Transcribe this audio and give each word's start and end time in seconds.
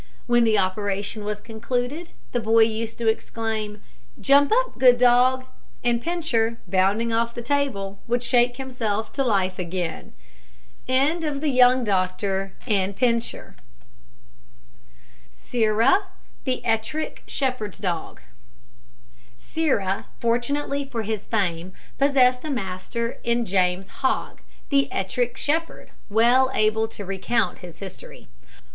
When 0.25 0.45
the 0.45 0.57
operation 0.57 1.23
was 1.23 1.41
concluded, 1.41 2.09
the 2.31 2.39
boy 2.39 2.61
used 2.63 2.97
to 2.97 3.05
exclaim, 3.07 3.83
"Jump 4.19 4.51
up, 4.51 4.79
good 4.79 4.97
dog;" 4.97 5.45
and 5.83 6.01
Pincher, 6.01 6.57
bounding 6.67 7.13
off 7.13 7.35
the 7.35 7.43
table, 7.43 7.99
would 8.07 8.23
shake 8.23 8.57
himself 8.57 9.13
to 9.13 9.23
life 9.23 9.59
again. 9.59 10.13
SIRRAH, 10.87 11.29
THE 11.37 11.59
ETTRICK 16.65 17.23
SHEPHERD'S 17.27 17.77
DOG. 17.77 18.21
Sirrah, 19.37 20.05
fortunately 20.19 20.83
for 20.85 21.03
his 21.03 21.27
fame, 21.27 21.73
possessed 21.99 22.43
a 22.43 22.49
master 22.49 23.19
in 23.23 23.45
James 23.45 23.87
Hogg, 23.87 24.41
the 24.69 24.91
Ettrick 24.91 25.37
Shepherd, 25.37 25.91
well 26.09 26.49
able 26.55 26.87
to 26.87 27.05
recount 27.05 27.59
his 27.59 27.77
history. 27.77 28.27